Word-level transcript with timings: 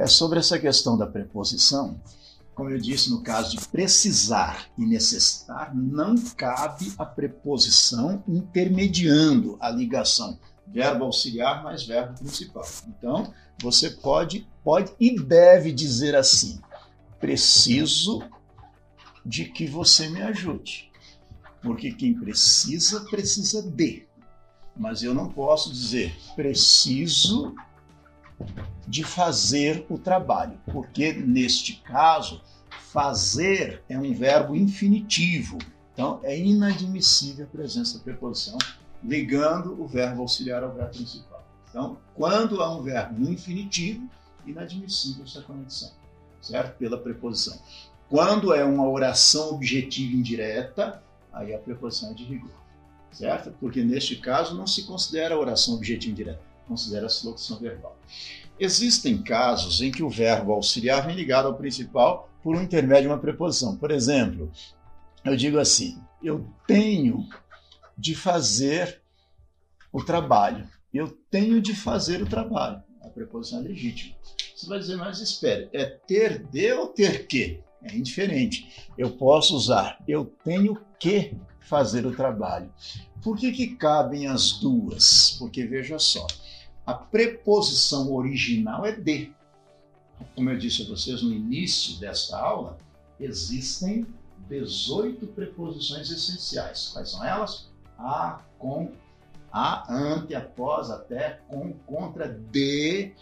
É 0.00 0.06
sobre 0.06 0.38
essa 0.38 0.58
questão 0.58 0.96
da 0.96 1.06
preposição, 1.06 2.00
como 2.54 2.70
eu 2.70 2.78
disse 2.78 3.10
no 3.10 3.22
caso 3.22 3.54
de 3.54 3.68
precisar 3.68 4.66
e 4.78 4.86
necessitar, 4.86 5.76
não 5.76 6.14
cabe 6.16 6.90
a 6.96 7.04
preposição 7.04 8.24
intermediando 8.26 9.58
a 9.60 9.68
ligação 9.68 10.38
verbo 10.66 11.04
auxiliar 11.04 11.62
mais 11.62 11.84
verbo 11.84 12.18
principal. 12.18 12.64
Então, 12.88 13.30
você 13.60 13.90
pode, 13.90 14.48
pode 14.64 14.90
e 14.98 15.20
deve 15.20 15.70
dizer 15.70 16.16
assim: 16.16 16.58
preciso 17.18 18.22
de 19.24 19.44
que 19.44 19.66
você 19.66 20.08
me 20.08 20.22
ajude. 20.22 20.90
Porque 21.60 21.92
quem 21.92 22.14
precisa, 22.14 23.00
precisa 23.00 23.60
de. 23.60 24.08
Mas 24.74 25.02
eu 25.02 25.12
não 25.12 25.28
posso 25.28 25.70
dizer 25.70 26.16
preciso 26.34 27.54
de 28.86 29.04
fazer 29.04 29.86
o 29.88 29.98
trabalho, 29.98 30.58
porque 30.72 31.12
neste 31.12 31.76
caso, 31.76 32.42
fazer 32.92 33.82
é 33.88 33.98
um 33.98 34.12
verbo 34.12 34.56
infinitivo. 34.56 35.58
Então, 35.92 36.20
é 36.22 36.36
inadmissível 36.38 37.44
a 37.44 37.48
presença 37.48 37.98
da 37.98 38.04
preposição 38.04 38.58
ligando 39.02 39.80
o 39.80 39.86
verbo 39.86 40.22
auxiliar 40.22 40.62
ao 40.62 40.72
verbo 40.72 40.90
principal. 40.90 41.44
Então, 41.68 41.98
quando 42.14 42.62
há 42.62 42.74
um 42.74 42.82
verbo 42.82 43.18
no 43.18 43.30
infinitivo, 43.30 44.08
inadmissível 44.46 45.24
essa 45.24 45.40
conexão, 45.42 45.90
certo? 46.40 46.76
Pela 46.76 46.98
preposição. 46.98 47.58
Quando 48.08 48.52
é 48.52 48.64
uma 48.64 48.88
oração 48.88 49.50
objetiva 49.50 50.16
indireta, 50.16 51.02
aí 51.32 51.54
a 51.54 51.58
preposição 51.58 52.10
é 52.10 52.14
de 52.14 52.24
rigor, 52.24 52.50
certo? 53.12 53.52
Porque 53.60 53.84
neste 53.84 54.16
caso 54.16 54.56
não 54.56 54.66
se 54.66 54.84
considera 54.84 55.38
oração 55.38 55.74
objetiva 55.74 56.12
indireta, 56.12 56.49
considera-se 56.70 57.26
locução 57.26 57.58
verbal. 57.58 57.98
Existem 58.58 59.20
casos 59.20 59.82
em 59.82 59.90
que 59.90 60.04
o 60.04 60.08
verbo 60.08 60.52
auxiliar 60.52 61.04
vem 61.04 61.16
ligado 61.16 61.48
ao 61.48 61.56
principal 61.56 62.30
por 62.44 62.54
um 62.54 62.62
intermédio 62.62 63.02
de 63.02 63.08
uma 63.08 63.18
preposição. 63.18 63.76
Por 63.76 63.90
exemplo, 63.90 64.52
eu 65.24 65.36
digo 65.36 65.58
assim: 65.58 66.00
eu 66.22 66.48
tenho 66.68 67.28
de 67.98 68.14
fazer 68.14 69.02
o 69.92 70.04
trabalho. 70.04 70.68
Eu 70.94 71.08
tenho 71.30 71.60
de 71.60 71.74
fazer 71.74 72.22
o 72.22 72.26
trabalho. 72.26 72.82
A 73.02 73.08
preposição 73.08 73.60
é 73.60 73.62
legítima. 73.62 74.14
Você 74.54 74.66
vai 74.66 74.78
dizer, 74.78 74.96
mas 74.96 75.20
espere, 75.20 75.68
é 75.72 75.84
ter 75.84 76.44
de 76.46 76.72
ou 76.72 76.88
ter 76.88 77.26
que? 77.26 77.60
É 77.82 77.96
indiferente. 77.96 78.90
Eu 78.96 79.12
posso 79.12 79.56
usar 79.56 79.98
eu 80.06 80.26
tenho 80.44 80.78
que 80.98 81.34
fazer 81.60 82.04
o 82.04 82.14
trabalho. 82.14 82.70
Por 83.22 83.36
que, 83.36 83.52
que 83.52 83.76
cabem 83.76 84.26
as 84.26 84.52
duas? 84.52 85.36
Porque 85.38 85.64
veja 85.64 85.98
só, 85.98 86.26
a 86.86 86.94
preposição 86.94 88.12
original 88.12 88.84
é 88.84 88.92
de. 88.92 89.32
Como 90.34 90.50
eu 90.50 90.58
disse 90.58 90.82
a 90.82 90.88
vocês 90.88 91.22
no 91.22 91.32
início 91.32 91.98
desta 91.98 92.36
aula, 92.38 92.78
existem 93.18 94.06
18 94.48 95.26
preposições 95.28 96.10
essenciais. 96.10 96.90
Quais 96.92 97.10
são 97.10 97.24
elas? 97.24 97.70
a, 98.00 98.40
com, 98.58 98.92
a, 99.52 99.92
ante, 99.92 100.34
após, 100.34 100.90
até, 100.90 101.40
com, 101.48 101.72
contra, 101.86 102.28
de, 102.28 103.12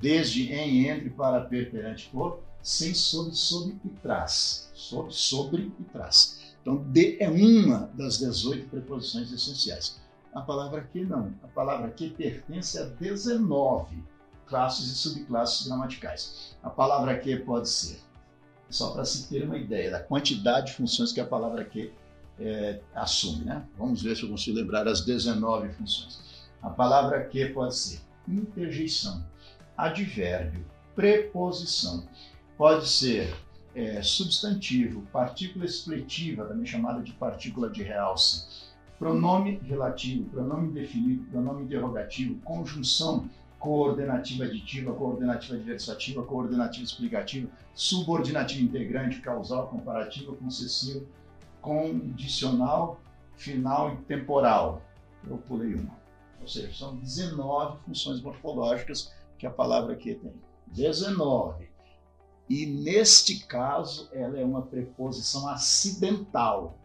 desde, 0.00 0.52
em, 0.52 0.88
entre, 0.88 1.10
para, 1.10 1.40
per, 1.40 1.70
perante, 1.70 2.08
por, 2.10 2.40
sem, 2.62 2.94
sobre, 2.94 3.34
sob 3.34 3.76
e 3.84 3.88
trás. 3.88 4.70
Sobre, 4.74 5.12
sobre 5.12 5.72
e 5.78 5.84
trás. 5.84 6.38
Então, 6.62 6.76
de 6.76 7.16
é 7.20 7.28
uma 7.28 7.90
das 7.94 8.18
18 8.18 8.68
preposições 8.68 9.32
essenciais. 9.32 9.98
A 10.34 10.40
palavra 10.40 10.82
que 10.82 11.04
não. 11.04 11.34
A 11.42 11.48
palavra 11.48 11.90
que 11.90 12.10
pertence 12.10 12.78
a 12.78 12.84
19 12.84 14.02
classes 14.46 14.90
e 14.90 14.94
subclasses 14.94 15.66
gramaticais. 15.66 16.56
A 16.62 16.70
palavra 16.70 17.18
que 17.18 17.36
pode 17.36 17.68
ser, 17.68 18.00
só 18.68 18.90
para 18.90 19.04
se 19.04 19.28
ter 19.28 19.44
uma 19.44 19.56
ideia 19.56 19.90
da 19.90 20.00
quantidade 20.00 20.68
de 20.68 20.72
funções 20.74 21.12
que 21.12 21.20
a 21.20 21.26
palavra 21.26 21.64
que 21.64 21.92
é, 22.38 22.80
assume. 22.94 23.44
Né? 23.44 23.64
Vamos 23.78 24.02
ver 24.02 24.16
se 24.16 24.24
eu 24.24 24.28
consigo 24.28 24.56
lembrar 24.56 24.86
as 24.88 25.04
19 25.04 25.72
funções. 25.74 26.20
A 26.62 26.68
palavra 26.68 27.24
que 27.24 27.46
pode 27.46 27.74
ser 27.74 28.00
interjeição, 28.28 29.24
advérbio, 29.76 30.64
preposição, 30.94 32.06
pode 32.56 32.86
ser 32.88 33.34
é, 33.74 34.02
substantivo, 34.02 35.02
partícula 35.12 35.64
expletiva, 35.64 36.44
também 36.44 36.66
chamada 36.66 37.02
de 37.02 37.12
partícula 37.12 37.70
de 37.70 37.82
realce, 37.82 38.69
pronome 39.00 39.58
relativo, 39.64 40.28
pronome 40.28 40.72
definido, 40.72 41.24
pronome 41.30 41.64
interrogativo, 41.64 42.38
conjunção 42.42 43.30
coordenativa 43.58 44.44
aditiva, 44.44 44.92
coordenativa 44.92 45.54
adversativa, 45.54 46.22
coordenativa 46.22 46.84
explicativa, 46.84 47.50
subordinativa 47.74 48.62
integrante, 48.62 49.22
causal, 49.22 49.68
comparativa, 49.68 50.36
concessiva, 50.36 51.02
condicional, 51.62 53.00
final 53.36 53.94
e 53.94 53.96
temporal. 54.02 54.82
Eu 55.26 55.38
pulei 55.38 55.74
uma. 55.74 55.98
Ou 56.42 56.46
seja, 56.46 56.70
são 56.74 56.96
19 56.96 57.78
funções 57.86 58.20
morfológicas 58.20 59.10
que 59.38 59.46
a 59.46 59.50
palavra 59.50 59.94
aqui 59.94 60.14
tem. 60.14 60.32
19. 60.66 61.70
E 62.50 62.66
neste 62.66 63.46
caso, 63.46 64.10
ela 64.12 64.38
é 64.38 64.44
uma 64.44 64.62
preposição 64.62 65.48
acidental. 65.48 66.78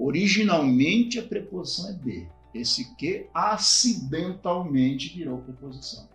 Originalmente 0.00 1.18
a 1.18 1.22
preposição 1.22 1.90
é 1.90 1.92
de. 1.92 2.26
Esse 2.52 2.96
que 2.96 3.26
acidentalmente 3.32 5.16
virou 5.16 5.38
preposição. 5.38 6.08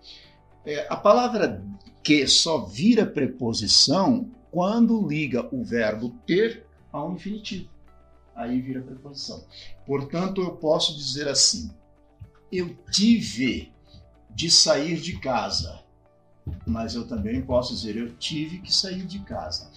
É, 0.66 0.85
a 0.90 0.97
palavra 0.97 1.63
que 2.03 2.28
só 2.28 2.66
vira 2.66 3.06
preposição 3.06 4.29
quando 4.51 5.07
liga 5.07 5.47
o 5.56 5.63
verbo 5.63 6.09
ter 6.25 6.66
a 6.91 7.06
um 7.06 7.13
infinitivo 7.13 7.69
aí 8.35 8.62
vira 8.62 8.81
preposição. 8.81 9.44
Portanto, 9.85 10.41
eu 10.41 10.52
posso 10.57 10.96
dizer 10.96 11.28
assim: 11.28 11.72
eu 12.52 12.75
tive 12.91 13.72
de 14.29 14.52
sair 14.52 15.00
de 15.00 15.17
casa, 15.19 15.81
mas 16.67 16.94
eu 16.94 17.07
também 17.07 17.41
posso 17.41 17.73
dizer 17.73 17.96
eu 17.96 18.13
tive 18.17 18.59
que 18.59 18.73
sair 18.73 19.06
de 19.06 19.19
casa. 19.19 19.72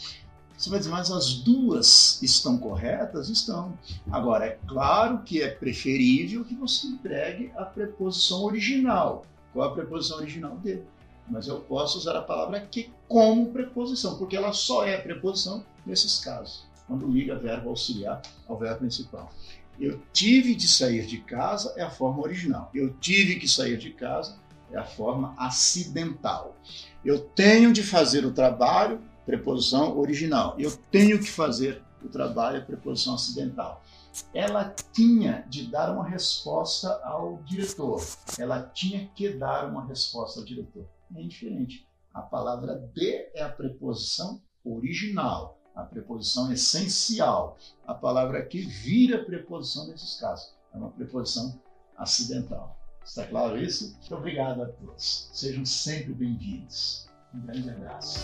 Você 0.58 0.70
vai 0.70 0.80
dizer, 0.80 0.90
mas 0.90 1.08
as 1.12 1.34
duas 1.34 2.20
estão 2.20 2.58
corretas? 2.58 3.28
Estão. 3.28 3.78
Agora, 4.10 4.44
é 4.44 4.58
claro 4.66 5.22
que 5.22 5.40
é 5.40 5.48
preferível 5.48 6.44
que 6.44 6.56
você 6.56 6.88
empregue 6.88 7.52
a 7.56 7.64
preposição 7.64 8.42
original. 8.42 9.24
Qual 9.52 9.68
a 9.68 9.72
preposição 9.72 10.16
original 10.16 10.56
dele? 10.56 10.84
Mas 11.28 11.46
eu 11.46 11.60
posso 11.60 11.96
usar 11.96 12.16
a 12.16 12.22
palavra 12.22 12.60
que 12.60 12.90
como 13.06 13.52
preposição, 13.52 14.18
porque 14.18 14.36
ela 14.36 14.52
só 14.52 14.84
é 14.84 14.98
preposição 14.98 15.64
nesses 15.86 16.18
casos 16.18 16.66
quando 16.88 17.06
liga 17.06 17.38
verbo 17.38 17.68
auxiliar 17.68 18.20
ao 18.48 18.58
verbo 18.58 18.80
principal. 18.80 19.30
Eu 19.78 20.00
tive 20.12 20.56
de 20.56 20.66
sair 20.66 21.06
de 21.06 21.18
casa 21.18 21.72
é 21.76 21.82
a 21.82 21.90
forma 21.90 22.20
original. 22.20 22.68
Eu 22.74 22.94
tive 22.94 23.36
que 23.36 23.46
sair 23.46 23.78
de 23.78 23.90
casa 23.90 24.36
é 24.72 24.76
a 24.76 24.84
forma 24.84 25.34
acidental. 25.38 26.56
Eu 27.04 27.20
tenho 27.20 27.72
de 27.72 27.82
fazer 27.82 28.24
o 28.24 28.32
trabalho, 28.32 29.00
preposição 29.28 29.98
original. 29.98 30.54
Eu 30.58 30.74
tenho 30.90 31.18
que 31.18 31.30
fazer 31.30 31.82
o 32.02 32.08
trabalho, 32.08 32.56
é 32.56 32.60
preposição 32.62 33.14
acidental. 33.14 33.84
Ela 34.32 34.74
tinha 34.90 35.44
de 35.50 35.70
dar 35.70 35.92
uma 35.92 36.08
resposta 36.08 36.98
ao 37.04 37.42
diretor. 37.44 38.02
Ela 38.38 38.62
tinha 38.62 39.06
que 39.14 39.28
dar 39.28 39.68
uma 39.68 39.84
resposta 39.84 40.40
ao 40.40 40.46
diretor. 40.46 40.86
É 41.14 41.20
indiferente. 41.20 41.86
A 42.14 42.22
palavra 42.22 42.76
de 42.94 43.28
é 43.34 43.42
a 43.42 43.50
preposição 43.50 44.40
original 44.64 45.56
a 45.74 45.84
preposição 45.84 46.50
essencial. 46.50 47.56
A 47.86 47.94
palavra 47.94 48.40
aqui 48.40 48.62
vira 48.62 49.24
preposição 49.24 49.86
nesses 49.86 50.18
casos. 50.18 50.52
É 50.74 50.76
uma 50.76 50.90
preposição 50.90 51.62
acidental. 51.96 52.76
Está 53.04 53.24
claro 53.24 53.56
isso? 53.56 53.92
Muito 53.92 54.14
obrigado 54.16 54.60
a 54.60 54.66
todos. 54.66 55.30
Sejam 55.32 55.64
sempre 55.64 56.12
bem-vindos. 56.14 57.08
Um 57.32 57.40
grande 57.42 57.70
abraço. 57.70 58.18